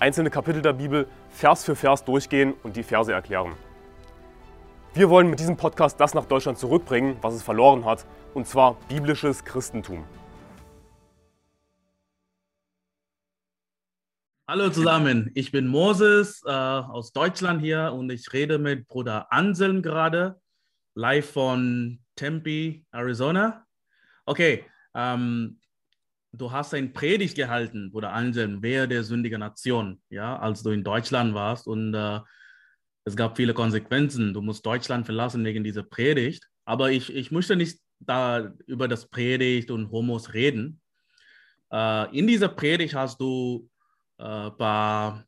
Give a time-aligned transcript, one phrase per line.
[0.00, 3.52] einzelne Kapitel der Bibel Vers für Vers durchgehen und die Verse erklären.
[4.94, 8.76] Wir wollen mit diesem Podcast das nach Deutschland zurückbringen, was es verloren hat, und zwar
[8.88, 10.04] biblisches Christentum.
[14.48, 19.80] Hallo zusammen, ich bin Moses äh, aus Deutschland hier und ich rede mit Bruder Anselm
[19.80, 20.40] gerade,
[20.96, 23.64] live von Tempe, Arizona.
[24.26, 25.59] Okay, ähm,
[26.32, 30.84] du hast ein Predigt gehalten, Bruder Anselm, wer der sündige Nation, ja, als du in
[30.84, 32.20] Deutschland warst und äh,
[33.04, 34.34] es gab viele Konsequenzen.
[34.34, 36.48] Du musst Deutschland verlassen wegen dieser Predigt.
[36.64, 40.80] Aber ich, ich möchte nicht da über das Predigt und Homos reden.
[41.72, 43.68] Äh, in dieser Predigt hast du
[44.18, 45.24] äh, ein paar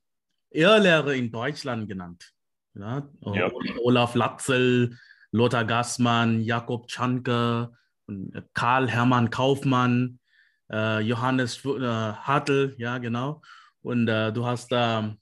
[0.51, 2.33] Irrlehrer in Deutschland genannt.
[2.75, 3.09] Ja?
[3.35, 3.51] ja.
[3.83, 4.97] Olaf Latzel,
[5.31, 7.73] Lothar Gassmann, Jakob Czanke,
[8.53, 10.22] Karl Hermann Kaufmann, äh,
[11.01, 13.43] Johannes äh, Hartl, ja, genau.
[13.83, 15.15] Und äh, du hast da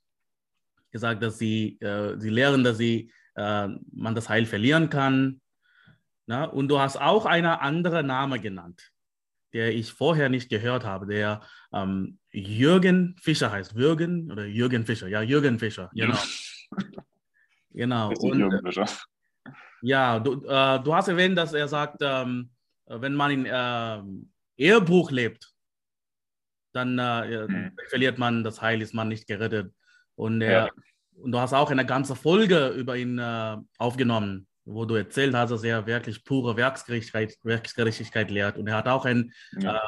[0.90, 5.40] gesagt, dass sie, äh, sie lehren, dass sie, äh, man das Heil verlieren kann.
[6.26, 6.44] Na?
[6.44, 8.92] Und du hast auch einen anderen Namen genannt,
[9.52, 11.40] der ich vorher nicht gehört habe, der
[11.72, 13.72] ähm, Jürgen Fischer heißt.
[13.72, 16.18] Jürgen oder Jürgen Fischer, ja, Jürgen Fischer, genau.
[17.72, 18.08] genau.
[18.10, 18.86] Und, Jürgen Fischer.
[19.82, 22.50] Ja, du, äh, du hast erwähnt, dass er sagt, ähm,
[22.86, 24.02] wenn man in äh,
[24.60, 25.52] Ehebruch lebt,
[26.72, 27.72] dann äh, hm.
[27.88, 29.72] verliert man das Heil, ist man nicht gerettet.
[30.14, 30.70] Und, er, ja.
[31.14, 35.50] und du hast auch eine ganze Folge über ihn äh, aufgenommen, wo du erzählt hast,
[35.50, 38.58] dass er wirklich pure Werksgerechtigkeit, Werksgerechtigkeit lehrt.
[38.58, 39.80] Und er hat auch ein ja.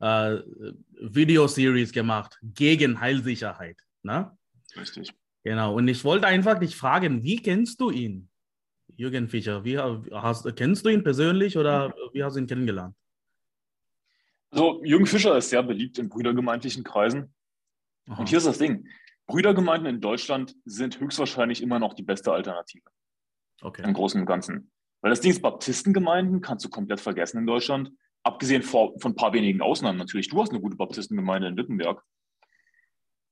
[0.00, 0.42] äh, äh,
[1.00, 3.78] Videoseries gemacht gegen Heilsicherheit.
[4.02, 4.36] Ne?
[4.76, 5.12] Richtig.
[5.44, 5.74] Genau.
[5.74, 8.28] Und ich wollte einfach dich fragen, wie kennst du ihn,
[8.96, 9.62] Jürgen Fischer?
[9.62, 12.96] Wie hast, kennst du ihn persönlich oder wie hast du ihn kennengelernt?
[14.50, 17.34] Also, Jürgen Fischer ist sehr beliebt in brüdergemeindlichen Kreisen.
[18.08, 18.20] Aha.
[18.20, 18.88] Und hier ist das Ding.
[19.26, 22.88] Brüdergemeinden in Deutschland sind höchstwahrscheinlich immer noch die beste Alternative.
[23.60, 23.82] Okay.
[23.82, 24.70] Im Großen und Ganzen.
[25.00, 27.90] Weil das Ding ist, Baptistengemeinden kannst du komplett vergessen in Deutschland.
[28.22, 30.28] Abgesehen von, von ein paar wenigen Ausnahmen natürlich.
[30.28, 32.02] Du hast eine gute Baptistengemeinde in Wittenberg.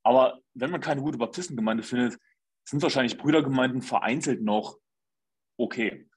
[0.02, 2.18] Aber wenn man keine gute Baptistengemeinde findet,
[2.64, 4.78] sind wahrscheinlich Brüdergemeinden vereinzelt noch
[5.56, 6.08] okay.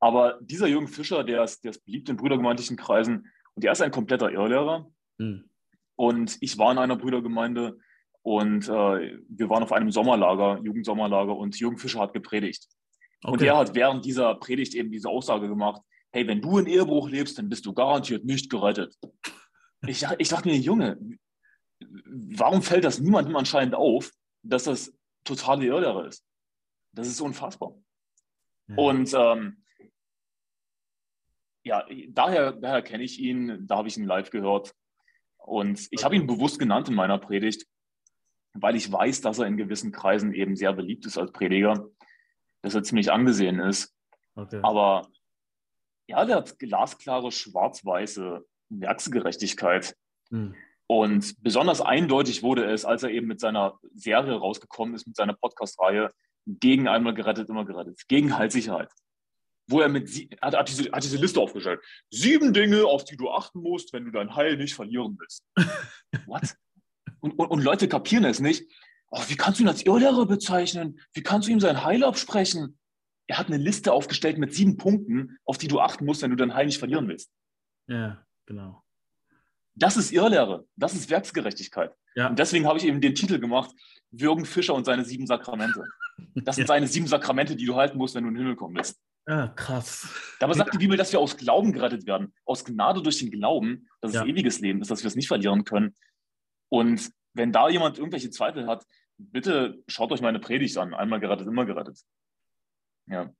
[0.00, 3.82] Aber dieser Jürgen Fischer, der ist, der ist beliebt in brüdergemeindlichen Kreisen und der ist
[3.82, 4.88] ein kompletter Irrlehrer.
[5.18, 5.50] Mhm.
[5.96, 7.76] Und ich war in einer Brüdergemeinde,
[8.22, 12.68] und äh, wir waren auf einem Sommerlager, Jugendsommerlager, und Jürgen Fischer hat gepredigt.
[13.24, 13.32] Okay.
[13.32, 15.82] Und er hat während dieser Predigt eben diese Aussage gemacht:
[16.12, 18.96] Hey, wenn du in Ehebruch lebst, dann bist du garantiert nicht gerettet.
[19.88, 20.96] Ich, ich dachte mir, Junge,
[22.06, 24.12] warum fällt das niemandem anscheinend auf,
[24.44, 26.24] dass das totale Irrlehre ist?
[26.92, 27.74] Das ist unfassbar.
[28.68, 28.76] Ja.
[28.76, 29.64] Und ähm,
[31.68, 34.74] ja, daher, daher kenne ich ihn, da habe ich ihn live gehört.
[35.36, 37.66] Und ich habe ihn bewusst genannt in meiner Predigt,
[38.54, 41.88] weil ich weiß, dass er in gewissen Kreisen eben sehr beliebt ist als Prediger,
[42.62, 43.94] dass er ziemlich angesehen ist.
[44.34, 44.60] Okay.
[44.62, 45.08] Aber
[46.06, 49.94] ja, der hat glasklare, schwarz-weiße Werksgerechtigkeit.
[50.30, 50.54] Hm.
[50.86, 55.34] Und besonders eindeutig wurde es, als er eben mit seiner Serie rausgekommen ist, mit seiner
[55.34, 56.10] Podcast-Reihe
[56.46, 58.90] gegen einmal gerettet, immer gerettet, gegen Heilsicherheit.
[59.68, 60.08] Wo er mit,
[60.40, 61.80] hat, hat, diese, hat diese Liste aufgestellt.
[62.10, 65.44] Sieben Dinge, auf die du achten musst, wenn du dein Heil nicht verlieren willst.
[66.26, 66.54] What?
[67.20, 68.64] Und, und, und Leute kapieren es nicht.
[69.10, 71.00] Oh, wie kannst du ihn als Irrlehrer bezeichnen?
[71.12, 72.78] Wie kannst du ihm sein Heil absprechen?
[73.26, 76.36] Er hat eine Liste aufgestellt mit sieben Punkten, auf die du achten musst, wenn du
[76.36, 77.30] dein Heil nicht verlieren willst.
[77.86, 78.82] Ja, genau.
[79.74, 80.66] Das ist Irrlehre.
[80.76, 81.94] Das ist Werksgerechtigkeit.
[82.14, 82.28] Ja.
[82.28, 83.70] Und deswegen habe ich eben den Titel gemacht:
[84.10, 85.84] Jürgen Fischer und seine sieben Sakramente.
[86.34, 86.68] Das sind ja.
[86.68, 88.98] seine sieben Sakramente, die du halten musst, wenn du in den Himmel kommen willst.
[89.28, 90.08] Ja, krass.
[90.40, 92.32] Dabei sagt die Bibel, dass wir aus Glauben gerettet werden.
[92.46, 95.64] Aus Gnade durch den Glauben, dass es ewiges Leben ist, dass wir es nicht verlieren
[95.64, 95.94] können.
[96.70, 98.86] Und wenn da jemand irgendwelche Zweifel hat,
[99.18, 100.94] bitte schaut euch meine Predigt an.
[100.94, 102.00] Einmal gerettet, immer gerettet.
[103.06, 103.30] Ja.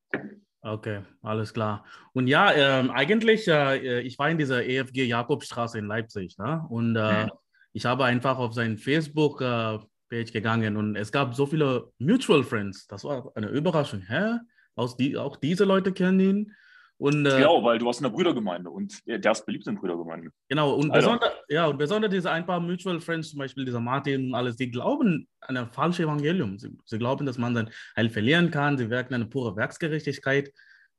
[0.61, 1.87] Okay, alles klar.
[2.13, 6.67] Und ja, äh, eigentlich, äh, ich war in dieser EFG Jakobstraße in Leipzig ne?
[6.69, 7.31] und äh, mhm.
[7.73, 12.87] ich habe einfach auf seinen Facebook-Page gegangen und es gab so viele Mutual Friends.
[12.89, 14.03] Das war eine Überraschung.
[14.03, 14.39] Hä?
[14.79, 16.53] Aus die, auch diese Leute kennen ihn.
[16.99, 20.33] Und, äh, genau, weil du hast eine Brüdergemeinde und der ist beliebt in Brüdergemeinden.
[20.49, 24.29] Genau, und besonders, ja, und besonders diese ein paar Mutual Friends, zum Beispiel dieser Martin
[24.29, 26.59] und alles, die glauben an ein falsches Evangelium.
[26.59, 28.77] Sie, sie, glauben, dass man sein Heil verlieren kann.
[28.79, 30.49] Sie wirken eine pure Werksgerechtigkeit.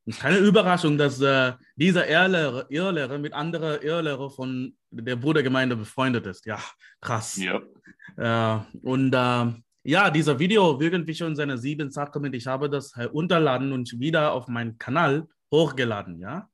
[0.06, 5.76] Es ist keine Überraschung, dass äh, dieser Irrlehrer, Irrlehrer mit anderen Irrlehrer von der Brudergemeinde
[5.76, 6.46] befreundet ist.
[6.46, 6.60] Ja,
[7.02, 7.38] krass.
[7.38, 7.62] Ja.
[8.18, 9.54] Äh, und äh,
[9.84, 14.48] ja, dieser Video, irgendwie schon seine sieben Sakramente, ich habe das herunterladen und wieder auf
[14.48, 16.50] meinen Kanal hochgeladen, ja.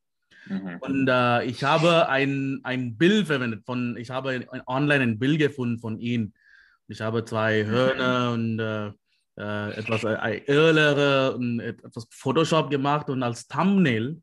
[0.48, 0.78] Mhm.
[0.80, 5.80] Und äh, ich habe ein, ein Bild verwendet von, ich habe online ein Bild gefunden
[5.80, 6.34] von ihm.
[6.88, 7.68] Ich habe zwei mhm.
[7.68, 8.88] Hörner und äh,
[9.40, 14.22] äh etwas äh, Irrlehre und etwas Photoshop gemacht und als Thumbnail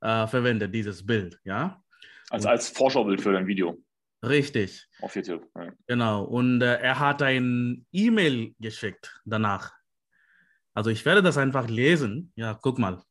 [0.00, 1.80] äh, verwendet dieses Bild, ja.
[2.30, 3.78] Also als Vorschaubild für dein Video.
[4.26, 4.86] Richtig.
[5.00, 5.48] Auf YouTube.
[5.54, 5.72] Ja.
[5.86, 6.24] Genau.
[6.24, 9.72] Und äh, er hat ein E-Mail geschickt danach.
[10.74, 12.32] Also ich werde das einfach lesen.
[12.36, 13.02] Ja, guck mal.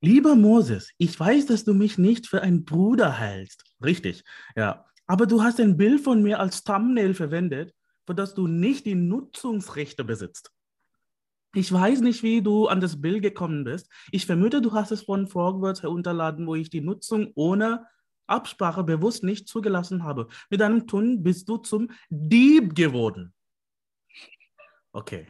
[0.00, 3.64] Lieber Moses, ich weiß, dass du mich nicht für einen Bruder hältst.
[3.82, 4.24] Richtig,
[4.56, 4.84] ja.
[5.06, 7.74] Aber du hast ein Bild von mir als Thumbnail verwendet,
[8.06, 10.52] für das du nicht die Nutzungsrechte besitzt.
[11.54, 13.90] Ich weiß nicht, wie du an das Bild gekommen bist.
[14.10, 17.86] Ich vermute, du hast es von Frogwords herunterladen, wo ich die Nutzung ohne
[18.26, 20.28] Absprache bewusst nicht zugelassen habe.
[20.50, 23.34] Mit deinem Tun bist du zum Dieb geworden.
[24.92, 25.26] Okay.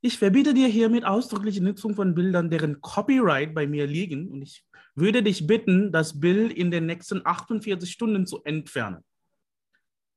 [0.00, 4.28] Ich verbiete dir hiermit ausdrückliche Nutzung von Bildern, deren Copyright bei mir liegen.
[4.28, 4.64] Und ich
[4.94, 9.04] würde dich bitten, das Bild in den nächsten 48 Stunden zu entfernen.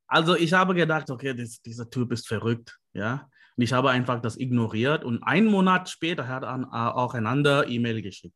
[0.07, 3.29] Also ich habe gedacht, okay, das, dieser Typ ist verrückt, ja.
[3.55, 8.01] Und ich habe einfach das ignoriert und einen Monat später hat er auch einander E-Mail
[8.01, 8.35] geschickt,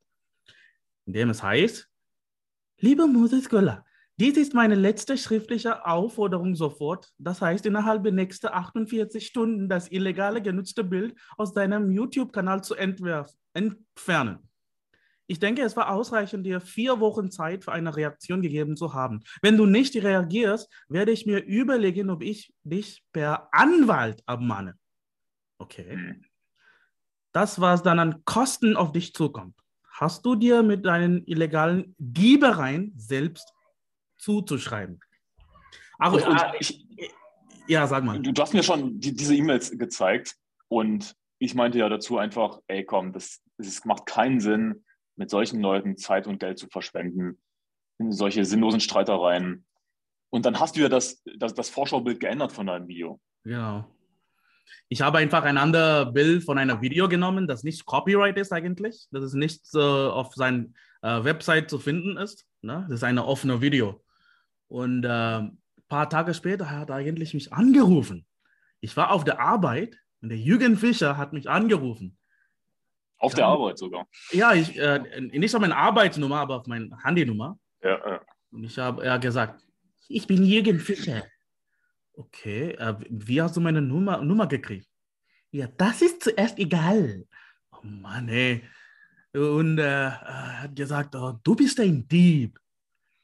[1.06, 1.90] in dem es heißt,
[2.80, 3.86] lieber Moses Göller,
[4.18, 7.12] dies ist meine letzte schriftliche Aufforderung sofort.
[7.18, 12.76] Das heißt, innerhalb der nächsten 48 Stunden das illegale genutzte Bild aus deinem YouTube-Kanal zu
[12.76, 14.40] entfernen.
[15.28, 19.22] Ich denke, es war ausreichend, dir vier Wochen Zeit für eine Reaktion gegeben zu haben.
[19.42, 24.78] Wenn du nicht reagierst, werde ich mir überlegen, ob ich dich per Anwalt abmahne.
[25.58, 25.92] Okay.
[25.92, 26.26] Hm.
[27.34, 29.56] Das, was dann an Kosten auf dich zukommt,
[30.00, 33.54] hast du dir mit deinen illegalen Diebereien selbst
[34.18, 35.00] zuzuschreiben.
[35.98, 36.86] Aber und, und ich,
[37.68, 38.20] ja, sag mal.
[38.22, 40.36] Du, du hast mir schon die, diese E-Mails gezeigt
[40.68, 44.84] und ich meinte ja dazu einfach, ey komm, das, das macht keinen Sinn,
[45.16, 47.42] mit solchen Leuten Zeit und Geld zu verschwenden,
[48.00, 49.66] in solche sinnlosen Streitereien.
[50.30, 53.22] Und dann hast du ja das, das, das Vorschaubild geändert von deinem Video.
[53.44, 53.95] Genau.
[54.90, 59.08] Ich habe einfach ein anderes Bild von einem Video genommen, das nicht Copyright ist eigentlich,
[59.12, 60.66] das ist nicht äh, auf seiner
[61.02, 62.46] äh, Website zu finden ist.
[62.62, 62.86] Ne?
[62.90, 64.04] Das ist ein offenes Video.
[64.68, 65.58] Und äh, ein
[65.88, 68.26] paar Tage später hat er eigentlich mich angerufen.
[68.82, 72.18] Ich war auf der Arbeit und der Jürgen Fischer hat mich angerufen.
[73.18, 74.08] Auf der Arbeit sogar?
[74.32, 77.58] Ja, ich, äh, nicht auf meine Arbeitsnummer, aber auf meine Handynummer.
[77.82, 78.22] Ja, ja.
[78.52, 79.66] Und ich habe gesagt,
[80.08, 81.24] ich bin Jürgen Fischer.
[82.18, 84.90] Okay, äh, wie hast du meine Nummer, Nummer gekriegt?
[85.52, 87.26] Ja, das ist zuerst egal.
[87.72, 88.64] Oh Mann, ey.
[89.34, 92.58] Und äh, er hat gesagt, oh, du bist ein Dieb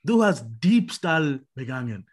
[0.03, 2.09] du hast Diebstahl begangen.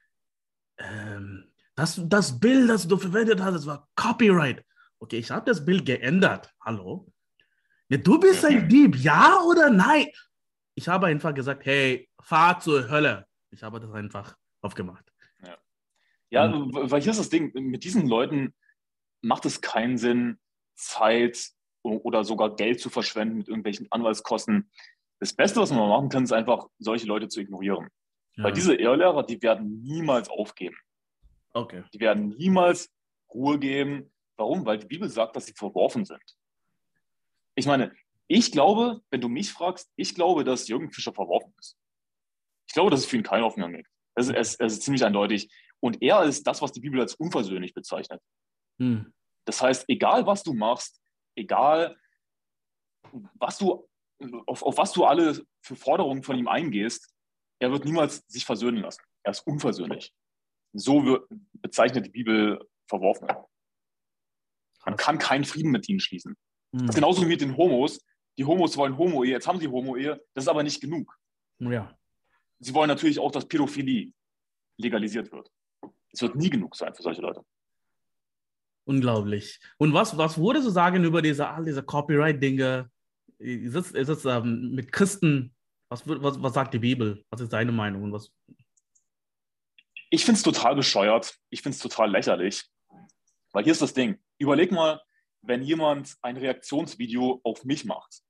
[0.79, 4.65] Ähm, das, das Bild, das du verwendet hast, das war Copyright.
[4.99, 6.53] Okay, ich habe das Bild geändert.
[6.61, 7.07] Hallo?
[7.89, 10.07] Ja, du bist ein Dieb, ja oder nein?
[10.75, 13.27] Ich habe einfach gesagt, hey, fahr zur Hölle.
[13.51, 15.05] Ich habe das einfach aufgemacht.
[16.31, 18.55] Ja, ja weil hier ist das Ding, mit diesen Leuten
[19.21, 20.39] macht es keinen Sinn,
[20.75, 21.51] Zeit
[21.83, 24.71] oder sogar Geld zu verschwenden mit irgendwelchen Anwaltskosten
[25.21, 27.89] das Beste, was man machen kann, ist einfach, solche Leute zu ignorieren.
[28.37, 28.45] Ja.
[28.45, 30.77] Weil diese Irrlehrer, die werden niemals aufgeben.
[31.53, 31.83] Okay.
[31.93, 32.91] Die werden niemals
[33.33, 34.13] Ruhe geben.
[34.37, 34.65] Warum?
[34.65, 36.23] Weil die Bibel sagt, dass sie verworfen sind.
[37.57, 37.93] Ich meine,
[38.29, 41.77] ich glaube, wenn du mich fragst, ich glaube, dass Jürgen Fischer verworfen ist.
[42.69, 43.89] Ich glaube, dass es für ihn keinen Hoffnung gibt.
[44.15, 45.51] Es, es, es ist ziemlich eindeutig.
[45.81, 48.21] Und er ist das, was die Bibel als unversöhnlich bezeichnet.
[48.79, 49.13] Hm.
[49.45, 51.01] Das heißt, egal was du machst,
[51.37, 51.97] egal
[53.35, 53.89] was du
[54.47, 57.15] auf, auf was du alle für Forderungen von ihm eingehst,
[57.61, 59.03] er wird niemals sich versöhnen lassen.
[59.23, 60.13] Er ist unversöhnlich.
[60.73, 63.29] So wird, bezeichnet die Bibel verworfen.
[64.85, 66.37] Man kann keinen Frieden mit ihnen schließen.
[66.73, 66.79] Mhm.
[66.79, 68.05] Das ist genauso wie mit den Homos.
[68.39, 71.19] Die Homos wollen Homo-Ehe, jetzt haben sie Homo-Ehe, das ist aber nicht genug.
[71.59, 71.99] Ja.
[72.61, 74.13] Sie wollen natürlich auch, dass Pädophilie
[74.77, 75.51] legalisiert wird.
[76.13, 77.45] Es wird nie genug sein für solche Leute.
[78.85, 79.61] Unglaublich.
[79.77, 82.91] Und was, was wurde so sagen über diese, all diese Copyright-Dinge?
[83.39, 85.55] ist es, ist es ähm, mit Christen,
[85.89, 87.25] was, was, was sagt die Bibel?
[87.31, 88.13] Was ist deine Meinung?
[88.13, 88.33] Was?
[90.11, 91.39] Ich finde es total bescheuert.
[91.51, 92.65] Ich finde es total lächerlich.
[93.53, 94.19] Weil hier ist das Ding.
[94.39, 95.01] Überleg mal,
[95.43, 98.23] wenn jemand ein Reaktionsvideo auf mich macht.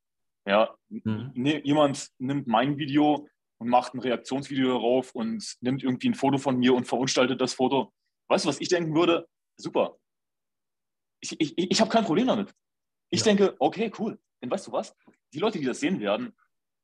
[0.46, 1.32] Ja, mhm.
[1.34, 3.28] ne, jemand nimmt mein Video
[3.58, 7.54] und macht ein Reaktionsvideo darauf und nimmt irgendwie ein Foto von mir und verunstaltet das
[7.54, 7.92] Foto.
[8.28, 9.28] Weißt du, was ich denken würde?
[9.56, 9.98] Super.
[11.20, 12.54] Ich, ich, ich habe kein Problem damit.
[13.10, 13.24] Ich ja.
[13.24, 14.20] denke, okay, cool.
[14.40, 14.94] Denn weißt du was?
[15.32, 16.36] Die Leute, die das sehen werden,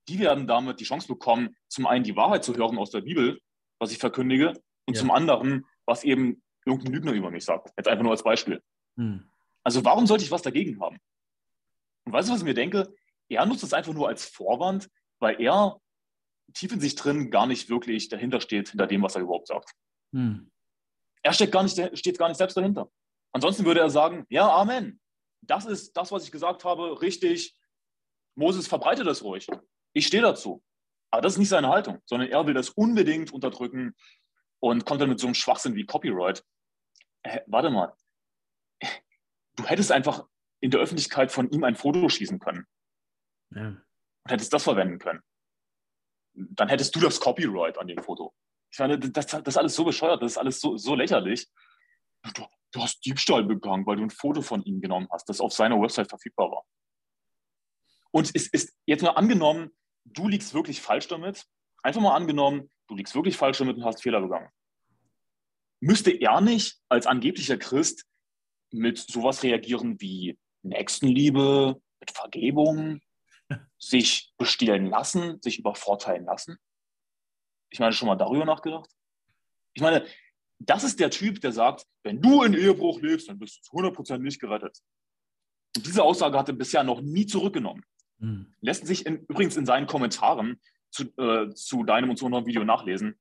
[0.08, 3.40] die werden damit die Chance bekommen, zum einen die Wahrheit zu hören aus der Bibel,
[3.78, 4.52] was ich verkündige,
[4.86, 5.00] und ja.
[5.00, 7.72] zum anderen, was eben irgendein Lügner über mich sagt.
[7.76, 8.62] Jetzt einfach nur als Beispiel.
[8.96, 9.30] Hm.
[9.62, 10.98] Also warum sollte ich was dagegen haben?
[12.04, 12.94] Und weißt du, was ich mir denke?
[13.28, 14.90] Er nutzt es einfach nur als Vorwand,
[15.20, 15.80] weil er
[16.52, 19.72] tief in sich drin gar nicht wirklich dahinter steht, hinter dem, was er überhaupt sagt.
[20.12, 20.50] Hm.
[21.22, 22.90] Er steckt gar nicht, steht gar nicht selbst dahinter.
[23.32, 25.00] Ansonsten würde er sagen, ja, Amen.
[25.40, 27.56] Das ist das, was ich gesagt habe, richtig.
[28.34, 29.46] Moses verbreitet das ruhig.
[29.92, 30.62] Ich stehe dazu.
[31.10, 33.94] Aber das ist nicht seine Haltung, sondern er will das unbedingt unterdrücken
[34.60, 36.44] und kommt dann mit so einem Schwachsinn wie Copyright.
[37.22, 37.94] Äh, warte mal.
[39.56, 40.26] Du hättest einfach
[40.60, 42.66] in der Öffentlichkeit von ihm ein Foto schießen können.
[43.50, 43.68] Ja.
[43.68, 45.20] Und hättest das verwenden können.
[46.34, 48.34] Dann hättest du das Copyright an dem Foto.
[48.70, 51.48] Ich meine, das, das ist alles so bescheuert, das ist alles so, so lächerlich.
[52.34, 55.52] Du, du hast Diebstahl begangen, weil du ein Foto von ihm genommen hast, das auf
[55.52, 56.64] seiner Website verfügbar war.
[58.10, 59.70] Und es ist jetzt mal angenommen,
[60.04, 61.46] du liegst wirklich falsch damit.
[61.82, 64.48] Einfach mal angenommen, du liegst wirklich falsch damit und hast Fehler begangen.
[65.80, 68.06] Müsste er nicht als angeblicher Christ
[68.70, 73.00] mit sowas reagieren wie Nächstenliebe, mit Vergebung,
[73.78, 76.58] sich bestehlen lassen, sich übervorteilen lassen?
[77.70, 78.90] Ich meine, schon mal darüber nachgedacht?
[79.74, 80.06] Ich meine,
[80.58, 83.76] das ist der Typ, der sagt, wenn du in Ehebruch lebst, dann bist du zu
[83.76, 84.78] 100% nicht gerettet.
[85.76, 87.84] Diese Aussage hat er bisher noch nie zurückgenommen.
[88.18, 88.54] Mhm.
[88.60, 92.64] Lässt sich in, übrigens in seinen Kommentaren zu, äh, zu deinem und zu unserem Video
[92.64, 93.18] nachlesen,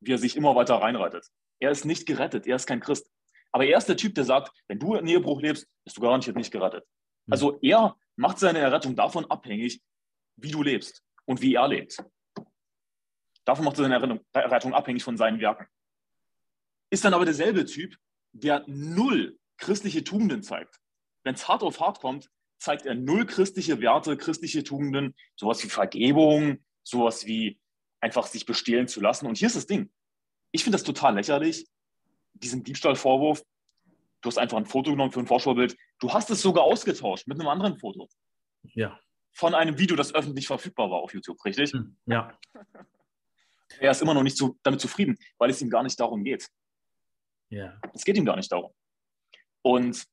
[0.00, 1.28] wie er sich immer weiter reinreitet.
[1.60, 3.08] Er ist nicht gerettet, er ist kein Christ.
[3.52, 6.36] Aber er ist der Typ, der sagt, wenn du in Ehebruch lebst, bist du garantiert
[6.36, 6.84] nicht gerettet.
[7.26, 7.32] Mhm.
[7.32, 9.82] Also er macht seine Errettung davon abhängig,
[10.36, 11.98] wie du lebst und wie er lebt.
[13.44, 15.66] Davon macht er seine Errettung abhängig von seinen Werken.
[16.90, 17.96] Ist dann aber derselbe Typ,
[18.32, 20.80] der null christliche Tugenden zeigt.
[21.22, 25.68] Wenn es hart auf hart kommt, zeigt er null christliche Werte, christliche Tugenden, sowas wie
[25.68, 27.60] Vergebung, sowas wie
[28.00, 29.26] einfach sich bestehlen zu lassen.
[29.26, 29.90] Und hier ist das Ding.
[30.52, 31.66] Ich finde das total lächerlich,
[32.34, 33.42] diesen Diebstahlvorwurf.
[34.20, 35.76] Du hast einfach ein Foto genommen für ein Vorschaubild.
[35.98, 38.08] Du hast es sogar ausgetauscht mit einem anderen Foto.
[38.74, 38.98] Ja.
[39.32, 41.72] Von einem Video, das öffentlich verfügbar war auf YouTube, richtig?
[41.72, 42.36] Hm, ja.
[43.80, 46.48] Er ist immer noch nicht so damit zufrieden, weil es ihm gar nicht darum geht.
[47.48, 47.80] Ja.
[47.92, 48.72] Es geht ihm gar nicht darum.
[49.62, 50.06] Und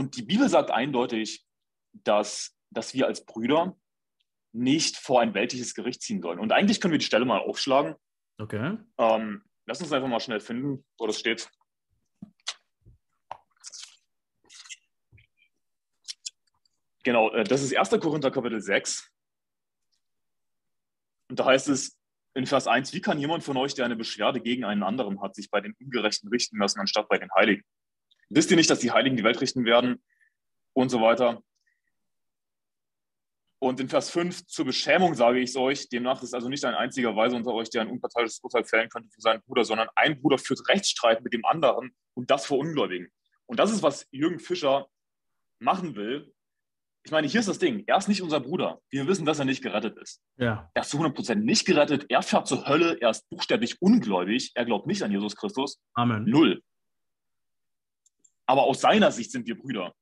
[0.00, 1.44] und die Bibel sagt eindeutig,
[1.92, 3.76] dass, dass wir als Brüder
[4.52, 6.38] nicht vor ein weltliches Gericht ziehen sollen.
[6.38, 7.96] Und eigentlich können wir die Stelle mal aufschlagen.
[8.38, 8.78] Okay.
[8.96, 11.50] Ähm, lass uns einfach mal schnell finden, wo das steht.
[17.02, 17.90] Genau, äh, das ist 1.
[18.00, 19.10] Korinther Kapitel 6.
[21.28, 21.96] Und da heißt es
[22.34, 25.34] in Vers 1, wie kann jemand von euch, der eine Beschwerde gegen einen anderen hat,
[25.34, 27.64] sich bei den Ungerechten richten lassen, anstatt bei den Heiligen?
[28.28, 30.02] Wisst ihr nicht, dass die Heiligen die Welt richten werden?
[30.72, 31.42] Und so weiter.
[33.58, 36.74] Und in Vers 5, zur Beschämung sage ich es euch, demnach ist also nicht ein
[36.74, 40.20] einziger Weise unter euch, der ein unparteiisches Urteil fällen könnte für seinen Bruder, sondern ein
[40.20, 43.12] Bruder führt Rechtsstreit mit dem anderen und das vor Ungläubigen.
[43.44, 44.88] Und das ist, was Jürgen Fischer
[45.58, 46.32] machen will.
[47.02, 47.82] Ich meine, hier ist das Ding.
[47.86, 48.80] Er ist nicht unser Bruder.
[48.90, 50.20] Wir wissen, dass er nicht gerettet ist.
[50.36, 50.70] Ja.
[50.74, 52.06] Er ist zu 100% nicht gerettet.
[52.08, 52.98] Er fährt zur Hölle.
[53.00, 54.52] Er ist buchstäblich ungläubig.
[54.54, 55.80] Er glaubt nicht an Jesus Christus.
[55.94, 56.24] Amen.
[56.24, 56.62] Null.
[58.46, 59.94] Aber aus seiner Sicht sind wir Brüder.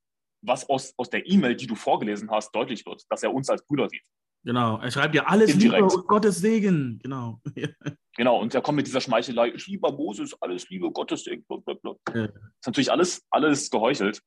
[0.42, 3.64] Was aus, aus der E-Mail, die du vorgelesen hast, deutlich wird, dass er uns als
[3.64, 4.02] Brüder sieht.
[4.44, 5.82] Genau, er schreibt ja alles Indirekt.
[5.82, 7.00] Liebe und Gottes Segen.
[7.02, 7.40] Genau.
[8.16, 11.44] genau, und er kommt mit dieser Schmeichelei, ich liebe Moses, alles Liebe, Gottes Segen.
[11.44, 11.96] Blablabla.
[12.14, 12.26] Ja.
[12.28, 14.22] Das ist natürlich alles, alles geheuchelt.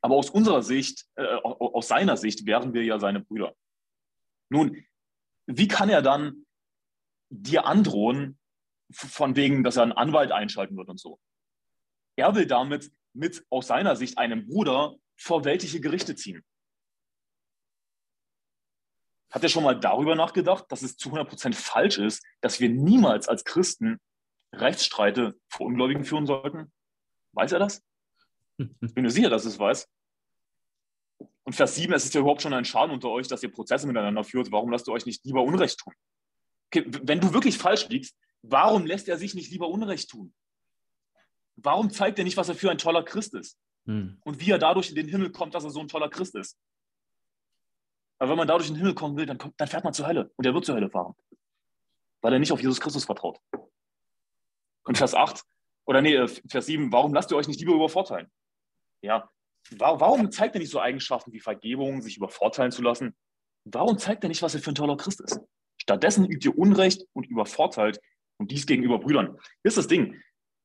[0.00, 3.54] Aber aus unserer Sicht, äh, aus seiner Sicht wären wir ja seine Brüder.
[4.48, 4.84] Nun,
[5.46, 6.46] wie kann er dann
[7.28, 8.38] dir androhen,
[8.92, 11.18] von wegen, dass er einen Anwalt einschalten wird und so?
[12.16, 16.44] Er will damit mit aus seiner Sicht einem Bruder vor weltliche Gerichte ziehen.
[19.30, 23.28] Hat er schon mal darüber nachgedacht, dass es zu 100% falsch ist, dass wir niemals
[23.28, 23.98] als Christen
[24.52, 26.72] Rechtsstreite vor Ungläubigen führen sollten?
[27.32, 27.82] Weiß er das?
[28.58, 29.88] Ich bin mir sicher, dass es weiß.
[31.44, 33.86] Und Vers 7, es ist ja überhaupt schon ein Schaden unter euch, dass ihr Prozesse
[33.86, 34.50] miteinander führt.
[34.50, 35.94] Warum lasst ihr euch nicht lieber Unrecht tun?
[36.68, 40.34] Okay, wenn du wirklich falsch liegst, warum lässt er sich nicht lieber Unrecht tun?
[41.56, 43.58] warum zeigt er nicht, was er für ein toller Christ ist?
[43.86, 44.20] Hm.
[44.24, 46.58] Und wie er dadurch in den Himmel kommt, dass er so ein toller Christ ist?
[48.18, 50.06] Aber wenn man dadurch in den Himmel kommen will, dann, kommt, dann fährt man zur
[50.06, 50.30] Hölle.
[50.36, 51.14] Und er wird zur Hölle fahren.
[52.22, 53.38] Weil er nicht auf Jesus Christus vertraut.
[54.84, 55.42] Und Vers 8,
[55.84, 58.30] oder nee, äh, Vers 7, warum lasst ihr euch nicht lieber übervorteilen?
[59.06, 59.28] Ja,
[59.70, 63.16] warum zeigt er nicht so Eigenschaften wie Vergebung, sich übervorteilen zu lassen?
[63.64, 65.40] Warum zeigt er nicht, was er für ein toller Christ ist?
[65.80, 68.00] Stattdessen übt ihr Unrecht und übervorteilt
[68.38, 69.36] und dies gegenüber Brüdern.
[69.62, 70.20] Hier ist das Ding.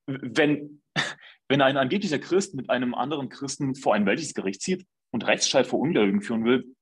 [0.08, 0.82] Wenn,
[1.48, 5.68] wenn ein angeblicher Christ mit einem anderen Christen vor ein weltliches Gericht zieht und Rechtsstreit
[5.68, 6.76] vor Ungläubigen führen will,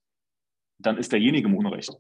[0.80, 1.92] dann ist derjenige im Unrecht.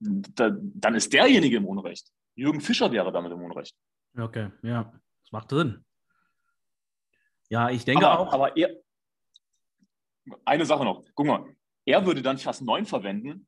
[0.00, 2.10] Da, dann ist derjenige im Unrecht.
[2.34, 3.74] Jürgen Fischer wäre damit im Unrecht.
[4.18, 4.92] Okay, ja,
[5.22, 5.85] das macht Sinn.
[7.48, 8.32] Ja, ich denke aber, auch.
[8.32, 8.76] Aber er,
[10.44, 13.46] eine Sache noch, guck mal, er würde dann Vers 9 verwenden,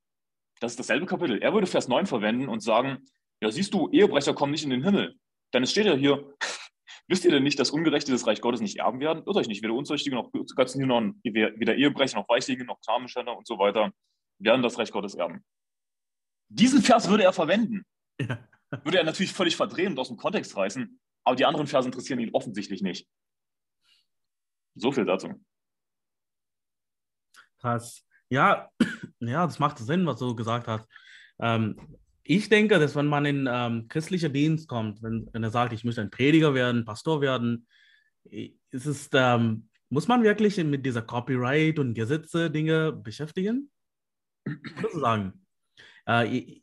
[0.61, 3.05] das ist dasselbe Kapitel, er würde Vers 9 verwenden und sagen,
[3.41, 5.17] ja, siehst du, Ehebrecher kommen nicht in den Himmel.
[5.53, 6.35] Denn es steht ja hier,
[7.09, 9.23] wisst ihr denn nicht, dass Ungerechte das Reich Gottes nicht erben werden?
[9.25, 13.59] Irrt euch nicht, weder Unzüchtige noch Götzenhühner, weder Ehebrecher noch Weichlinge noch Kamenschänder und so
[13.59, 13.93] weiter
[14.39, 15.45] werden das Reich Gottes erben.
[16.49, 17.85] Diesen Vers würde er verwenden.
[18.21, 18.39] Ja.
[18.85, 22.21] Würde er natürlich völlig verdrehen und aus dem Kontext reißen, aber die anderen Verse interessieren
[22.21, 23.09] ihn offensichtlich nicht.
[24.79, 25.29] So viel dazu.
[27.59, 28.05] Krass.
[28.31, 28.71] Ja,
[29.21, 30.87] ja, das macht Sinn, was du gesagt hast.
[31.41, 35.73] Ähm, ich denke, dass wenn man in ähm, christlicher Dienst kommt, wenn, wenn, er sagt,
[35.73, 37.67] ich möchte ein Prediger werden, Pastor werden,
[38.25, 43.71] ist es, ähm, muss man wirklich mit dieser Copyright und Gesetze Dinge beschäftigen?
[44.81, 45.47] Sozusagen.
[46.07, 46.61] Äh,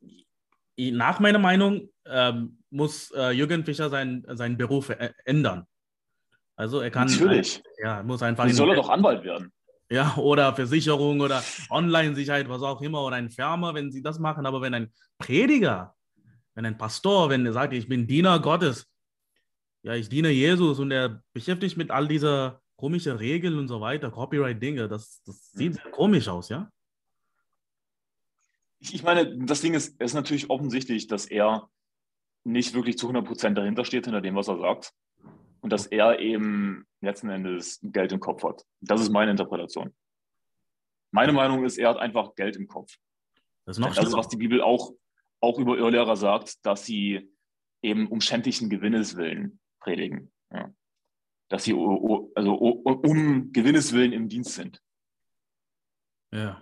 [0.77, 2.33] nach meiner Meinung äh,
[2.69, 4.91] muss äh, Jürgen Fischer sein, seinen Beruf
[5.25, 5.65] ändern.
[6.55, 7.07] Also er kann.
[7.07, 7.61] Natürlich.
[7.77, 8.45] ja, muss einfach.
[8.45, 9.51] Wie soll er doch Anwalt werden?
[9.89, 14.45] Ja, oder Versicherung oder Online-Sicherheit, was auch immer, oder ein Firma, wenn sie das machen.
[14.45, 15.95] Aber wenn ein Prediger,
[16.55, 18.87] wenn ein Pastor, wenn er sagt, ich bin Diener Gottes,
[19.83, 24.09] ja, ich diene Jesus und er beschäftigt mit all dieser komischen Regeln und so weiter,
[24.09, 26.69] Copyright-Dinge, das, das sieht sehr komisch aus, ja?
[28.79, 31.69] Ich meine, das Ding ist, ist natürlich offensichtlich, dass er
[32.43, 34.93] nicht wirklich zu 100% dahinter steht, hinter dem, was er sagt
[35.65, 38.63] und dass er eben letzten Endes Geld im Kopf hat.
[38.81, 39.95] Das ist meine Interpretation.
[41.09, 42.95] Meine Meinung ist, er hat einfach Geld im Kopf.
[43.65, 44.93] Das ist, noch das ist was die Bibel auch,
[45.39, 47.33] auch über Irrlehrer sagt, dass sie
[47.81, 50.31] eben um schändlichen Gewinnes willen predigen.
[50.53, 50.71] Ja.
[51.47, 54.79] Dass sie also um Gewinnes willen im Dienst sind.
[56.31, 56.61] Ja.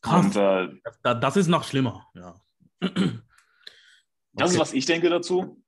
[0.00, 0.26] Krass.
[0.26, 0.68] Und, äh,
[1.02, 2.08] das, das, ist noch schlimmer.
[2.14, 2.40] Ja.
[4.36, 4.54] Das okay.
[4.54, 5.62] ist, was ich denke dazu.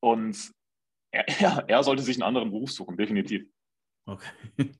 [0.00, 0.54] Und
[1.14, 3.46] er, er, sollte sich einen anderen Beruf suchen, definitiv.
[4.06, 4.70] Okay.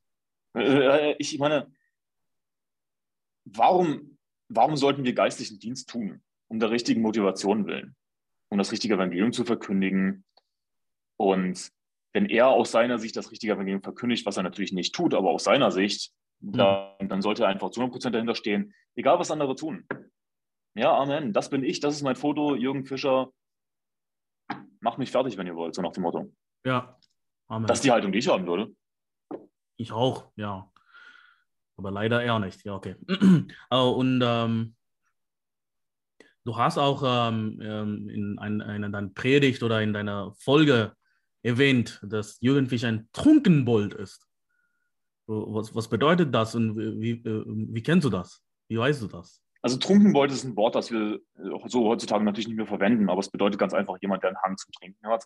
[0.57, 1.73] Äh, äh, ich meine,
[3.45, 4.19] warum,
[4.49, 6.23] warum sollten wir geistlichen Dienst tun?
[6.49, 7.97] Um der richtigen Motivation willen,
[8.51, 10.25] um das richtige Evangelium zu verkündigen.
[11.17, 11.73] Und
[12.13, 15.31] wenn er aus seiner Sicht das richtige Evangelium verkündigt, was er natürlich nicht tut, aber
[15.31, 16.53] aus seiner Sicht, mhm.
[16.53, 19.87] dann, dann sollte er einfach zu 100% dahinter stehen, egal was andere tun.
[20.75, 21.33] Ja, Amen.
[21.33, 23.33] Das bin ich, das ist mein Foto, Jürgen Fischer,
[24.85, 26.33] macht mich fertig, wenn ihr wollt, so nach dem Motto.
[26.65, 26.97] Ja.
[27.49, 27.67] Amen.
[27.67, 28.73] Das ist die Haltung, die ich haben würde.
[29.77, 30.71] Ich auch, ja.
[31.77, 32.65] Aber leider eher nicht.
[32.65, 32.95] Ja, okay.
[33.71, 34.77] Und ähm,
[36.45, 40.95] du hast auch ähm, ähm in, ein, in deiner Predigt oder in deiner Folge
[41.43, 44.29] erwähnt, dass Jürgen Fischer ein Trunkenbold ist.
[45.27, 48.43] Was, was bedeutet das und wie, wie, äh, wie kennst du das?
[48.69, 49.43] Wie weißt du das?
[49.65, 51.21] Also Trunkenbold ist ein Wort, das wir
[51.65, 54.59] so heutzutage natürlich nicht mehr verwenden, aber es bedeutet ganz einfach jemand, der einen Hang
[54.59, 55.25] zum Trinken hat.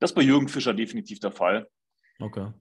[0.00, 1.68] Das ist bei Jürgen Fischer definitiv der Fall.
[2.18, 2.52] Okay.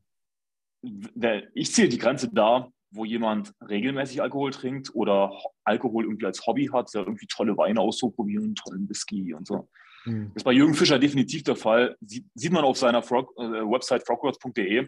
[1.56, 6.68] Ich zähle die Grenze da, wo jemand regelmäßig Alkohol trinkt oder Alkohol irgendwie als Hobby
[6.68, 9.68] hat, der irgendwie tolle Weine auszuprobieren, tollen Whisky und so.
[10.06, 10.28] Mhm.
[10.28, 11.98] Das ist bei Jürgen Fischer definitiv der Fall.
[12.00, 14.88] Sieht, sieht man auf seiner Frog, äh, Website frogwords.de,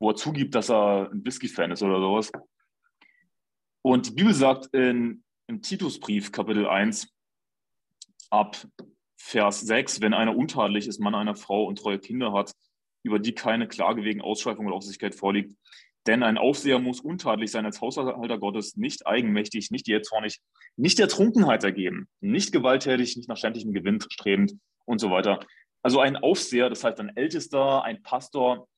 [0.00, 2.32] wo er zugibt, dass er ein Whisky-Fan ist oder sowas.
[3.82, 7.12] Und die Bibel sagt in im Titusbrief, Kapitel 1,
[8.30, 8.56] ab
[9.16, 12.52] Vers 6, wenn einer untadelig ist, Mann einer Frau und treue Kinder hat,
[13.02, 15.56] über die keine Klage wegen Ausschweifung oder Aufsichtlichkeit vorliegt.
[16.06, 20.38] Denn ein Aufseher muss untadelig sein als Haushalter Gottes, nicht eigenmächtig, nicht jähzornig,
[20.76, 25.40] nicht der Trunkenheit ergeben, nicht gewalttätig, nicht nach schändlichem Gewinn strebend und so weiter.
[25.82, 28.68] Also ein Aufseher, das heißt ein Ältester, ein Pastor,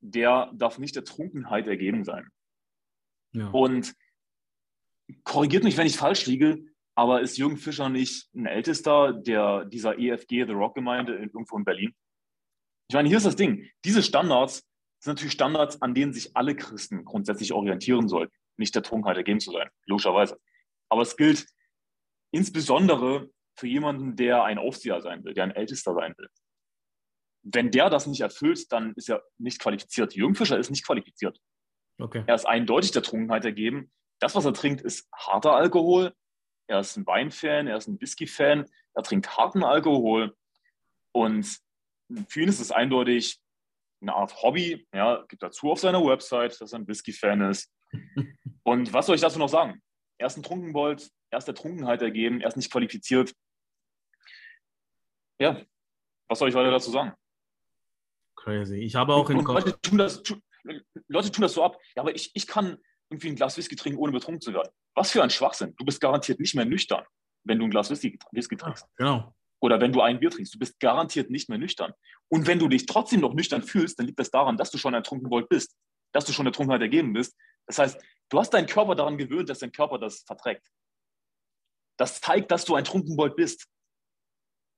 [0.00, 2.28] der darf nicht der Trunkenheit ergeben sein.
[3.32, 3.48] Ja.
[3.50, 3.94] Und
[5.24, 9.98] korrigiert mich, wenn ich falsch liege, aber ist Jürgen Fischer nicht ein Ältester der, dieser
[9.98, 11.94] EFG, The Rock Gemeinde irgendwo in Berlin?
[12.88, 13.68] Ich meine, hier ist das Ding.
[13.84, 14.66] Diese Standards
[14.98, 18.34] sind natürlich Standards, an denen sich alle Christen grundsätzlich orientieren sollten.
[18.56, 20.38] Nicht der Trunkenheit ergeben zu sein, logischerweise.
[20.90, 21.46] Aber es gilt
[22.32, 26.28] insbesondere für jemanden, der ein Aufseher sein will, der ein Ältester sein will.
[27.42, 30.14] Wenn der das nicht erfüllt, dann ist er nicht qualifiziert.
[30.14, 31.40] Jürgen Fischer ist nicht qualifiziert.
[31.98, 32.24] Okay.
[32.26, 33.90] Er ist eindeutig der Trunkenheit ergeben
[34.20, 36.14] das, was er trinkt, ist harter Alkohol.
[36.68, 40.36] Er ist ein Weinfan, er ist ein Whisky-Fan, er trinkt harten Alkohol.
[41.12, 41.58] Und
[42.28, 43.40] für ihn ist es eindeutig,
[44.00, 47.72] eine Art Hobby, ja, gibt dazu auf seiner Website, dass er ein Whisky-Fan ist.
[48.62, 49.82] Und was soll ich dazu noch sagen?
[50.18, 53.34] Er ist ein Trunkenbold, er ist der Trunkenheit ergeben, er ist nicht qualifiziert.
[55.38, 55.60] Ja,
[56.28, 57.14] was soll ich weiter dazu sagen?
[58.36, 58.76] Crazy.
[58.76, 60.22] Ich habe auch in Leute tun, das,
[61.08, 61.78] Leute tun das so ab.
[61.94, 62.78] Ja, aber ich, ich kann
[63.10, 64.70] irgendwie ein Glas Whisky trinken, ohne betrunken zu werden.
[64.94, 65.74] Was für ein Schwachsinn.
[65.76, 67.04] Du bist garantiert nicht mehr nüchtern,
[67.44, 68.86] wenn du ein Glas Whisky, Whisky trinkst.
[68.96, 69.34] Genau.
[69.60, 70.54] Oder wenn du ein Bier trinkst.
[70.54, 71.92] Du bist garantiert nicht mehr nüchtern.
[72.28, 74.94] Und wenn du dich trotzdem noch nüchtern fühlst, dann liegt das daran, dass du schon
[74.94, 75.76] ein Trunkenbold bist.
[76.12, 77.36] Dass du schon der Trunkenheit ergeben bist.
[77.66, 80.66] Das heißt, du hast deinen Körper daran gewöhnt, dass dein Körper das verträgt.
[81.98, 83.66] Das zeigt, dass du ein Trunkenbold bist.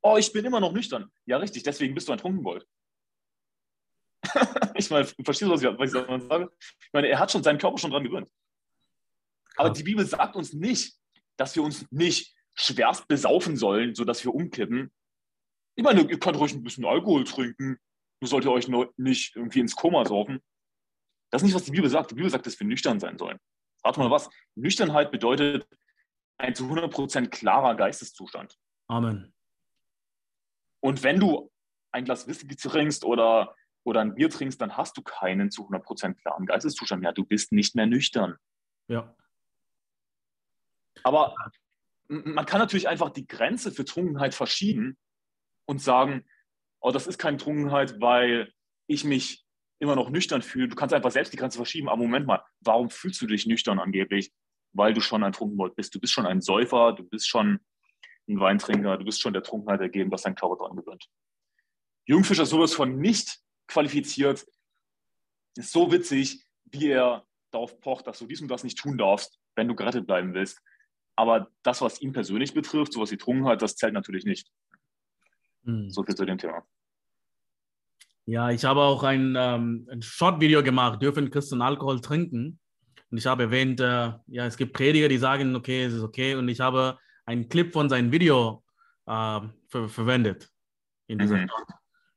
[0.02, 1.12] Oh, ich bin immer noch nüchtern.
[1.26, 2.66] Ja, richtig, deswegen bist du ein Trunkenbold.
[4.74, 6.50] ich meine, verstehst du, was ich, was ich sage?
[6.80, 8.30] Ich meine, er hat schon seinen Körper schon dran gewöhnt.
[9.56, 10.96] Aber die Bibel sagt uns nicht,
[11.36, 14.92] dass wir uns nicht schwerst besaufen sollen, sodass wir umkippen.
[15.74, 17.78] Ich meine, ihr könnt ruhig ein bisschen Alkohol trinken.
[18.20, 20.40] Ihr solltet euch nur nicht irgendwie ins Koma saufen.
[21.30, 22.10] Das ist nicht, was die Bibel sagt.
[22.10, 23.38] Die Bibel sagt, dass wir nüchtern sein sollen.
[23.84, 24.28] Rat mal was.
[24.54, 25.66] Nüchternheit bedeutet
[26.38, 28.56] ein zu 100% klarer Geisteszustand.
[28.88, 29.32] Amen.
[30.80, 31.50] Und wenn du
[31.92, 36.14] ein Glas Whisky trinkst oder oder ein Bier trinkst, dann hast du keinen zu 100%
[36.14, 37.12] klaren Geisteszustand mehr.
[37.12, 38.36] Du bist nicht mehr nüchtern.
[38.88, 39.14] Ja.
[41.02, 41.34] Aber
[42.08, 44.96] man kann natürlich einfach die Grenze für Trunkenheit verschieben
[45.66, 46.24] und sagen,
[46.80, 48.52] oh, das ist keine Trunkenheit, weil
[48.86, 49.44] ich mich
[49.78, 50.68] immer noch nüchtern fühle.
[50.68, 51.88] Du kannst einfach selbst die Grenze verschieben.
[51.88, 54.32] Aber Moment mal, warum fühlst du dich nüchtern angeblich?
[54.72, 55.94] Weil du schon ein Trunkenbold bist.
[55.94, 57.60] Du bist schon ein Säufer, du bist schon
[58.28, 61.08] ein Weintrinker, du bist schon der Trunkenheit ergeben, was dein Körper dran gewöhnt.
[62.06, 64.46] Jungfischer sowas von nicht qualifiziert.
[65.56, 69.38] Ist so witzig, wie er darauf pocht, dass du dies und das nicht tun darfst,
[69.54, 70.60] wenn du gerettet bleiben willst.
[71.14, 74.50] Aber das, was ihn persönlich betrifft, so was die Trunkenheit, das zählt natürlich nicht.
[75.64, 75.90] Hm.
[75.90, 76.64] So viel zu dem Thema.
[78.24, 82.58] Ja, ich habe auch ein, ähm, ein Short-Video gemacht, dürfen Christen Alkohol trinken?
[83.10, 86.34] Und ich habe erwähnt, äh, ja, es gibt Prediger, die sagen, okay, es ist okay.
[86.34, 88.64] Und ich habe einen Clip von seinem Video
[89.06, 90.48] äh, ver verwendet
[91.08, 91.50] in dieser mhm.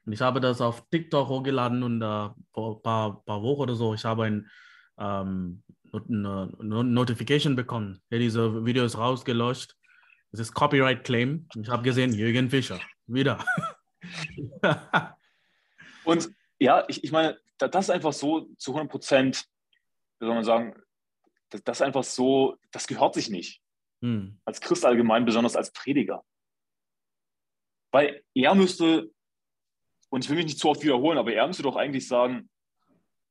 [0.06, 3.76] Und ich habe das auf TikTok hochgeladen und äh, vor ein paar, paar Wochen oder
[3.76, 4.50] so, ich habe ein,
[5.00, 5.64] ähm,
[5.94, 6.50] eine
[6.84, 8.02] Notification bekommen.
[8.10, 9.76] Ja, diese Video ist rausgelöscht.
[10.32, 11.48] Es ist Copyright Claim.
[11.56, 12.80] Ich habe gesehen, Jürgen Fischer.
[13.08, 13.44] Wieder.
[16.04, 19.46] und ja, ich, ich meine, das ist einfach so zu 100 Prozent,
[20.20, 20.76] wie soll man sagen,
[21.50, 23.62] das, das ist einfach so, das gehört sich nicht.
[24.02, 24.40] Hm.
[24.46, 26.24] Als Christ allgemein, besonders als Prediger.
[27.92, 29.10] Weil er müsste
[30.16, 32.50] und ich will mich nicht zu oft wiederholen, aber er müsste doch eigentlich sagen,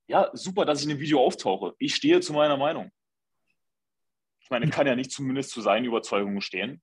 [0.07, 1.75] ja, super, dass ich in dem Video auftauche.
[1.79, 2.93] Ich stehe zu meiner Meinung.
[4.41, 6.83] Ich meine, er kann ja nicht zumindest zu seinen Überzeugungen stehen.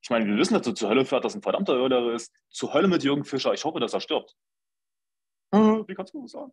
[0.00, 2.32] Ich meine, wir wissen, dass er zur Hölle fährt, dass ein verdammter Irrlehrer ist.
[2.48, 3.52] Zur Hölle mit Jürgen Fischer.
[3.52, 4.34] Ich hoffe, dass er stirbt.
[5.52, 6.50] Wie kannst du das sagen?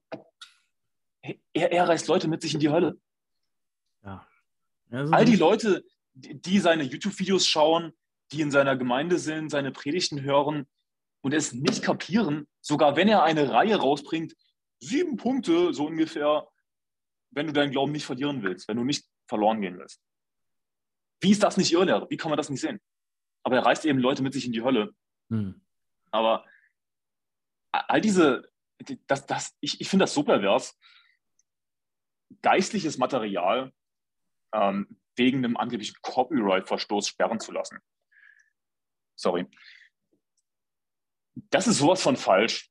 [1.54, 3.00] Er, er reißt Leute mit sich in die Hölle.
[4.04, 4.28] Ja.
[4.92, 7.94] Also All die Leute, die seine YouTube-Videos schauen,
[8.34, 10.68] die in seiner Gemeinde sind, seine Predigten hören,
[11.26, 14.36] und es nicht kapieren, sogar wenn er eine Reihe rausbringt,
[14.80, 16.48] sieben Punkte so ungefähr,
[17.32, 20.00] wenn du deinen Glauben nicht verlieren willst, wenn du nicht verloren gehen willst.
[21.22, 22.08] Wie ist das nicht Irrlehre?
[22.12, 22.80] Wie kann man das nicht sehen?
[23.42, 24.94] Aber er reißt eben Leute mit sich in die Hölle.
[25.32, 25.66] Hm.
[26.12, 26.46] Aber
[27.72, 28.48] all diese,
[29.08, 30.78] das, das, ich, ich finde das so pervers,
[32.44, 33.74] geistliches Material
[34.54, 37.80] ähm, wegen einem angeblichen Copyright-Verstoß sperren zu lassen.
[39.16, 39.48] Sorry
[41.36, 42.70] das ist sowas von falsch.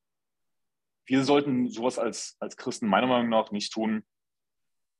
[1.05, 4.03] Wir sollten sowas als, als Christen meiner Meinung nach nicht tun.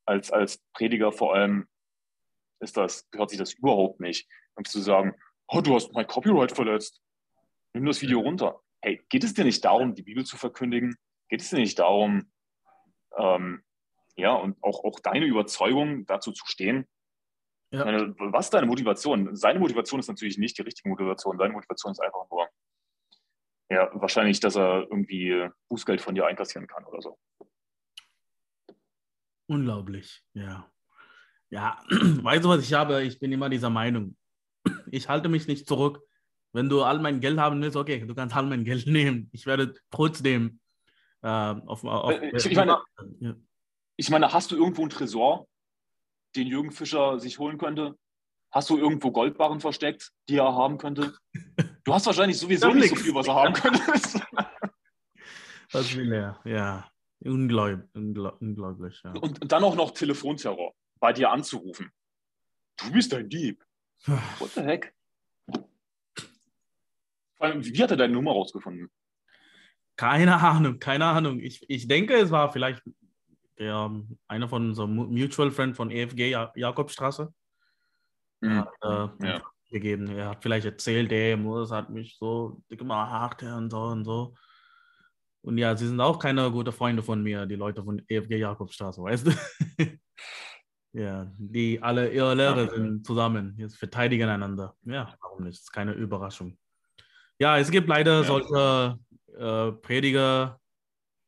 [0.05, 1.67] Als, als Prediger vor allem
[2.59, 4.27] ist das, gehört sich das überhaupt nicht.
[4.55, 5.15] Um zu sagen,
[5.47, 7.01] oh, du hast mein Copyright verletzt.
[7.73, 8.61] Nimm das Video runter.
[8.81, 10.95] Hey, geht es dir nicht darum, die Bibel zu verkündigen?
[11.27, 12.31] Geht es dir nicht darum,
[13.17, 13.63] ähm,
[14.15, 16.87] ja, und auch, auch deine Überzeugung dazu zu stehen?
[17.71, 17.83] Ja.
[17.83, 19.35] Meine, was ist deine Motivation?
[19.35, 21.37] Seine Motivation ist natürlich nicht die richtige Motivation.
[21.37, 22.47] Seine Motivation ist einfach nur,
[23.69, 27.17] ja, wahrscheinlich, dass er irgendwie Bußgeld von dir einkassieren kann oder so.
[29.47, 30.69] Unglaublich, ja.
[31.49, 33.03] Ja, weißt du, was ich habe?
[33.03, 34.15] Ich bin immer dieser Meinung.
[34.91, 36.01] Ich halte mich nicht zurück.
[36.53, 39.29] Wenn du all mein Geld haben willst, okay, du kannst all mein Geld nehmen.
[39.33, 40.59] Ich werde trotzdem
[41.21, 42.79] äh, auf, auf äh, ich, ich, meine,
[43.19, 43.35] ja.
[43.97, 45.47] ich meine, hast du irgendwo einen Tresor,
[46.35, 47.97] den Jürgen Fischer sich holen könnte?
[48.51, 51.17] Hast du irgendwo Goldbarren versteckt, die er haben könnte?
[51.85, 53.79] Du hast wahrscheinlich sowieso nicht so viel, was er haben könnte.
[55.71, 56.41] was will er?
[56.43, 57.87] Ja, unglaublich.
[57.93, 59.11] unglaublich ja.
[59.11, 61.91] Und, und, dann auch noch Telefonterror, bei dir anzurufen.
[62.77, 63.63] Du bist ein Dieb.
[64.39, 64.93] What the heck?
[67.39, 68.89] Wie hat er deine Nummer rausgefunden?
[69.95, 71.39] Keine Ahnung, keine Ahnung.
[71.39, 72.81] Ich, ich denke, es war vielleicht
[73.59, 73.91] der,
[74.27, 77.31] einer von unserem Mutual Friend von EFG, Jakobstraße.
[78.41, 78.57] Mhm.
[78.57, 78.69] Hat,
[79.21, 79.41] äh, ja.
[79.69, 80.07] Gegeben.
[80.09, 84.35] Er hat vielleicht erzählt, ey, Moses hat mich so gemacht und so und so.
[85.41, 89.01] Und ja, sie sind auch keine guten Freunde von mir, die Leute von EFG Jakobstraße,
[89.03, 89.31] weißt du?
[90.93, 94.75] ja, die alle ihre Lehre sind zusammen, jetzt verteidigen einander.
[94.83, 95.57] Ja, warum nicht?
[95.57, 96.57] Das ist keine Überraschung.
[97.37, 98.23] Ja, es gibt leider ja.
[98.23, 98.99] solche
[99.37, 100.59] äh, Prediger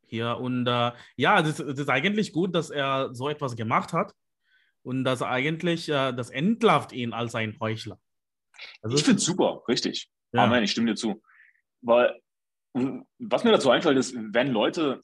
[0.07, 3.93] hier und äh, ja, es ist, es ist, eigentlich gut, dass er so etwas gemacht
[3.93, 4.13] hat
[4.83, 7.99] und dass eigentlich äh, das entlarvt ihn als ein Heuchler.
[8.81, 10.09] Also, ich finde es super, richtig.
[10.33, 10.43] Ja.
[10.43, 11.21] Amen, ich stimme dir zu.
[11.81, 12.19] Weil
[13.19, 15.03] was mir dazu einfällt, ist, wenn Leute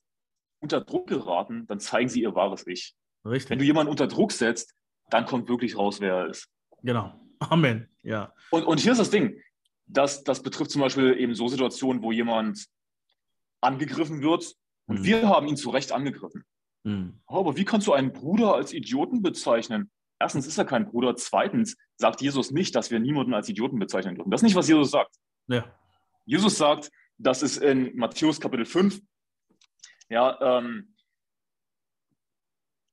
[0.60, 2.96] unter Druck geraten, dann zeigen sie ihr wahres Ich.
[3.26, 3.50] Richtig.
[3.50, 4.74] Wenn du jemanden unter Druck setzt,
[5.10, 6.50] dann kommt wirklich raus, wer er ist.
[6.82, 7.20] Genau.
[7.40, 7.90] Amen.
[8.04, 8.34] Ja.
[8.52, 9.42] Und, und hier ist das Ding.
[9.86, 12.66] Das, das betrifft zum Beispiel eben so Situationen, wo jemand
[13.62, 14.54] angegriffen wird
[14.86, 15.04] und mhm.
[15.04, 16.44] wir haben ihn zu Recht angegriffen.
[16.84, 17.22] Mhm.
[17.28, 19.92] Aber wie kannst du einen Bruder als Idioten bezeichnen?
[20.24, 21.18] Erstens ist er kein Bruder.
[21.18, 24.32] Zweitens sagt Jesus nicht, dass wir niemanden als Idioten bezeichnen dürfen.
[24.32, 25.14] Das ist nicht, was Jesus sagt.
[25.48, 25.66] Ja.
[26.24, 29.02] Jesus sagt, das ist in Matthäus Kapitel 5.
[30.08, 30.96] Ja, ähm,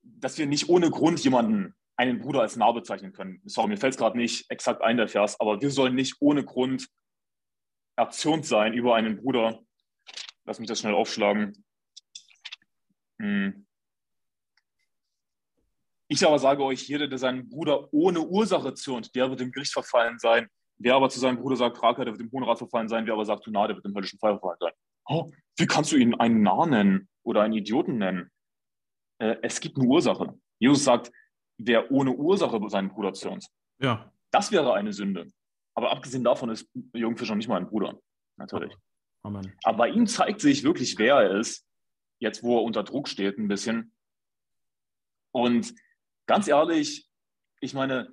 [0.03, 3.41] dass wir nicht ohne Grund jemanden, einen Bruder als Narr bezeichnen können.
[3.45, 6.45] Sorry, mir fällt es gerade nicht exakt ein, der Vers, aber wir sollen nicht ohne
[6.45, 6.89] Grund
[7.95, 9.61] erzürnt sein über einen Bruder.
[10.47, 11.65] Lass mich das schnell aufschlagen.
[13.21, 13.69] Hm.
[16.13, 19.73] Ich aber sage euch, jeder, der seinen Bruder ohne Ursache zürnt, der wird im Gericht
[19.73, 20.49] verfallen sein.
[20.77, 23.07] Wer aber zu seinem Bruder sagt, Raka, der wird im Hohen Rat verfallen sein.
[23.07, 24.73] Wer aber sagt, du nah, der wird im höllischen Feuer verfallen sein.
[25.07, 28.29] Oh, wie kannst du ihn einen Narr nennen oder einen Idioten nennen?
[29.19, 30.35] Äh, es gibt eine Ursache.
[30.59, 31.13] Jesus sagt,
[31.59, 33.47] wer ohne Ursache seinen Bruder zürnt.
[33.79, 34.13] Ja.
[34.33, 35.31] Das wäre eine Sünde.
[35.77, 37.97] Aber abgesehen davon ist Jürgen Fischer nicht mal ein Bruder.
[38.37, 38.75] Natürlich.
[39.23, 39.53] Amen.
[39.63, 41.65] Aber bei ihm zeigt sich wirklich, wer er ist,
[42.19, 43.93] jetzt wo er unter Druck steht, ein bisschen.
[45.31, 45.73] Und
[46.27, 47.09] ganz ehrlich,
[47.61, 48.13] ich meine,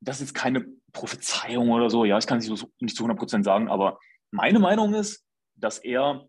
[0.00, 2.04] das ist keine Prophezeiung oder so.
[2.04, 3.98] Ja, ich kann es nicht zu 100 Prozent sagen, aber
[4.30, 5.24] meine Meinung ist,
[5.56, 6.28] dass er,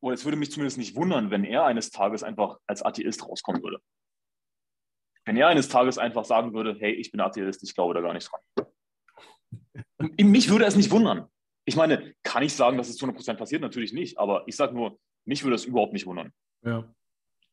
[0.00, 3.62] oder es würde mich zumindest nicht wundern, wenn er eines Tages einfach als Atheist rauskommen
[3.62, 3.78] würde.
[5.24, 8.14] Wenn er eines Tages einfach sagen würde, hey, ich bin Atheist, ich glaube da gar
[8.14, 8.66] nicht dran.
[10.18, 11.28] mich würde es nicht wundern.
[11.64, 13.60] Ich meine, kann ich sagen, dass es zu 100 Prozent passiert?
[13.60, 16.32] Natürlich nicht, aber ich sage nur, mich würde es überhaupt nicht wundern.
[16.64, 16.88] Ja.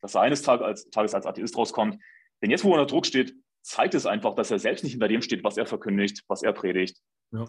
[0.02, 1.98] Dass er eines Tages als, Tages als Atheist rauskommt.
[2.44, 5.08] Denn jetzt, wo er unter Druck steht, zeigt es einfach, dass er selbst nicht hinter
[5.08, 7.00] dem steht, was er verkündigt, was er predigt.
[7.32, 7.46] Ja.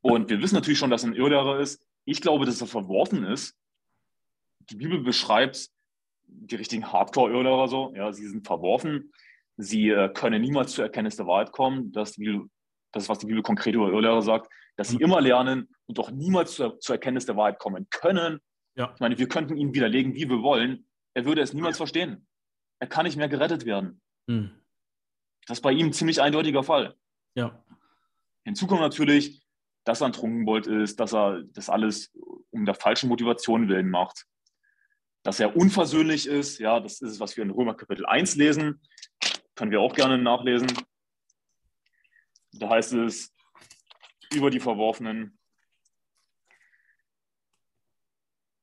[0.00, 1.84] Und wir wissen natürlich schon, dass er ein Irrlehrer ist.
[2.04, 3.56] Ich glaube, dass er verworfen ist.
[4.70, 5.68] Die Bibel beschreibt
[6.28, 7.92] die richtigen Hardcore-Irrlehrer so.
[7.96, 9.12] Ja, sie sind verworfen.
[9.56, 11.90] Sie äh, können niemals zur Erkenntnis der Wahrheit kommen.
[11.90, 12.48] Das, Bibel,
[12.92, 15.02] das ist, was die Bibel konkret über Irrlehrer sagt, dass sie mhm.
[15.02, 18.38] immer lernen und doch niemals zur, zur Erkenntnis der Wahrheit kommen können.
[18.76, 18.92] Ja.
[18.94, 20.86] Ich meine, wir könnten ihn widerlegen, wie wir wollen.
[21.14, 22.28] Er würde es niemals verstehen.
[22.78, 24.00] Er kann nicht mehr gerettet werden.
[24.26, 24.50] Mhm.
[25.46, 26.94] Das ist bei ihm ein ziemlich eindeutiger Fall.
[27.34, 27.62] Ja.
[28.44, 29.42] Hinzu kommt natürlich,
[29.84, 32.12] dass er ein Trunkenbold ist, dass er das alles
[32.50, 34.26] um der falschen Motivation willen macht.
[35.22, 38.80] Dass er unversöhnlich ist, ja, das ist es, was wir in Römer Kapitel 1 lesen.
[39.54, 40.68] Können wir auch gerne nachlesen.
[42.52, 43.32] Da heißt es
[44.32, 45.38] über die Verworfenen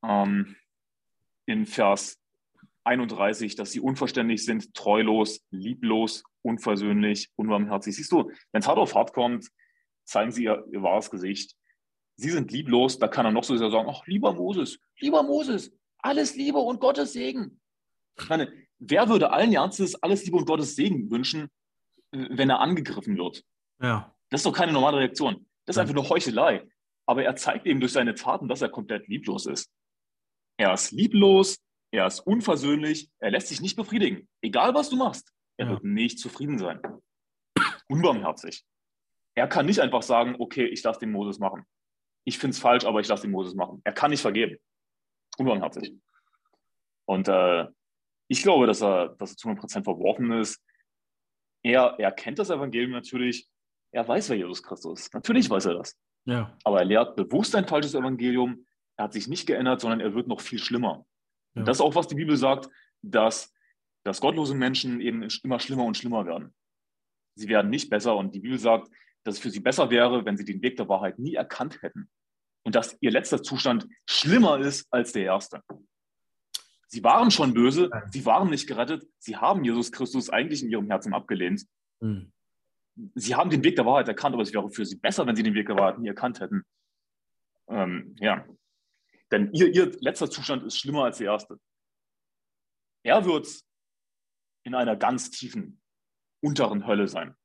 [0.04, 0.56] ähm,
[1.46, 2.23] in Vers
[2.84, 7.96] 31, dass sie unverständlich sind, treulos, lieblos, unversöhnlich, unbarmherzig.
[7.96, 9.48] Siehst du, wenn es hart auf hart kommt,
[10.06, 11.56] zeigen sie ihr, ihr wahres Gesicht.
[12.16, 15.72] Sie sind lieblos, da kann er noch so sehr sagen, ach, lieber Moses, lieber Moses,
[16.00, 17.60] alles Liebe und Gottes Segen.
[18.20, 21.50] Ich meine, wer würde allen Ernstes alles Liebe und Gottes Segen wünschen,
[22.12, 23.44] wenn er angegriffen wird?
[23.82, 24.16] Ja.
[24.30, 25.48] Das ist doch keine normale Reaktion.
[25.66, 26.68] Das ist einfach nur Heuchelei.
[27.06, 29.70] Aber er zeigt eben durch seine Taten, dass er komplett lieblos ist.
[30.58, 31.58] Er ist lieblos,
[31.94, 34.28] er ist unversöhnlich, er lässt sich nicht befriedigen.
[34.42, 35.72] Egal, was du machst, er ja.
[35.74, 36.82] wird nicht zufrieden sein.
[37.88, 38.66] Unbarmherzig.
[39.36, 41.64] Er kann nicht einfach sagen, okay, ich lasse den Moses machen.
[42.26, 43.82] Ich finde es falsch, aber ich lasse den Moses machen.
[43.84, 44.58] Er kann nicht vergeben.
[45.38, 45.94] Unbarmherzig.
[47.06, 47.68] Und äh,
[48.28, 50.64] ich glaube, dass er, dass er zu 100% verworfen ist.
[51.62, 53.48] Er, er kennt das Evangelium natürlich.
[53.92, 55.14] Er weiß, wer Jesus Christus ist.
[55.14, 55.96] Natürlich weiß er das.
[56.26, 56.58] Ja.
[56.64, 58.66] Aber er lehrt bewusst ein falsches Evangelium.
[58.98, 61.06] Er hat sich nicht geändert, sondern er wird noch viel schlimmer.
[61.54, 61.62] Ja.
[61.62, 62.70] Und das ist auch, was die Bibel sagt,
[63.02, 63.54] dass,
[64.04, 66.54] dass gottlose Menschen eben immer schlimmer und schlimmer werden.
[67.36, 68.90] Sie werden nicht besser und die Bibel sagt,
[69.24, 72.10] dass es für sie besser wäre, wenn sie den Weg der Wahrheit nie erkannt hätten
[72.64, 75.62] und dass ihr letzter Zustand schlimmer ist als der erste.
[76.88, 80.88] Sie waren schon böse, sie waren nicht gerettet, sie haben Jesus Christus eigentlich in ihrem
[80.88, 81.66] Herzen abgelehnt.
[82.00, 82.32] Mhm.
[83.16, 85.42] Sie haben den Weg der Wahrheit erkannt, aber es wäre für sie besser, wenn sie
[85.42, 86.64] den Weg der Wahrheit nie erkannt hätten.
[87.68, 88.46] Ähm, ja,
[89.34, 91.60] Denn ihr, ihr letzter Zustand ist schlimmer als der erste.
[93.04, 93.48] Er wird
[94.64, 95.82] in einer ganz tiefen,
[96.40, 97.36] unteren Hölle sein.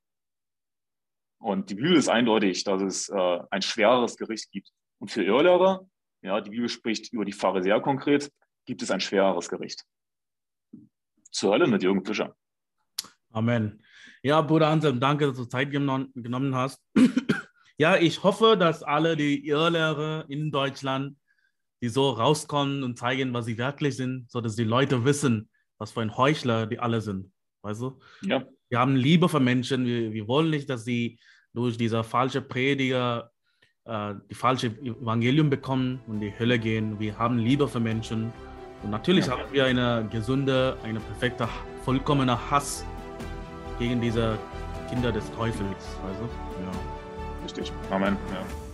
[1.41, 4.71] Und die Bibel ist eindeutig, dass es äh, ein schwereres Gericht gibt.
[4.99, 5.89] Und für Irrlehrer,
[6.21, 8.31] ja, die Bibel spricht über die Pharisäer konkret,
[8.65, 9.83] gibt es ein schwereres Gericht.
[11.31, 12.35] Zur Hölle mit Jürgen Fischer.
[13.31, 13.83] Amen.
[14.21, 16.83] Ja, Bruder Anselm, danke, dass du Zeit genommen, hast.
[17.79, 21.17] ja, ich hoffe, dass alle die Irrlehrer in Deutschland,
[21.81, 26.01] die so rauskommen und zeigen, was sie wirklich sind, sodass die Leute wissen, was für
[26.01, 27.31] ein Heuchler die alle sind.
[27.61, 27.99] Weißt du?
[28.21, 28.43] Ja.
[28.69, 29.85] Wir haben Liebe für Menschen.
[29.85, 31.19] Wir, wir wollen nicht, dass sie
[31.53, 33.31] durch diese falsche Prediger
[33.85, 36.99] äh, die falsche Evangelium bekommen und die Hölle gehen.
[36.99, 38.31] Wir haben Liebe für Menschen.
[38.83, 39.33] Und natürlich ja.
[39.33, 41.49] haben wir eine gesunde, eine perfekte,
[41.83, 42.85] vollkommene Hass
[43.77, 44.37] gegen diese
[44.89, 45.97] Kinder des Teufels.
[46.07, 47.43] Also, ja.
[47.43, 47.71] Richtig.
[47.89, 48.17] Amen.
[48.31, 48.68] Ja.